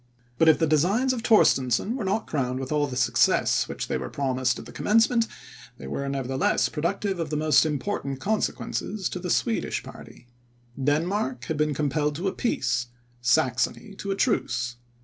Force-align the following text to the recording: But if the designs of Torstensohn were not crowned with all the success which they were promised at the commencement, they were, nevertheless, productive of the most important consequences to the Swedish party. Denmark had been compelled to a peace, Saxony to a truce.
But 0.39 0.49
if 0.49 0.57
the 0.57 0.65
designs 0.65 1.13
of 1.13 1.21
Torstensohn 1.21 1.95
were 1.95 2.03
not 2.03 2.25
crowned 2.25 2.59
with 2.59 2.71
all 2.71 2.87
the 2.87 2.95
success 2.95 3.67
which 3.67 3.87
they 3.87 3.99
were 3.99 4.09
promised 4.09 4.57
at 4.57 4.65
the 4.65 4.71
commencement, 4.71 5.27
they 5.77 5.85
were, 5.85 6.09
nevertheless, 6.09 6.69
productive 6.69 7.19
of 7.19 7.29
the 7.29 7.37
most 7.37 7.67
important 7.67 8.19
consequences 8.19 9.07
to 9.09 9.19
the 9.19 9.29
Swedish 9.29 9.83
party. 9.83 10.25
Denmark 10.83 11.43
had 11.45 11.57
been 11.57 11.75
compelled 11.75 12.15
to 12.15 12.27
a 12.27 12.33
peace, 12.33 12.87
Saxony 13.21 13.93
to 13.99 14.09
a 14.09 14.15
truce. 14.15 14.77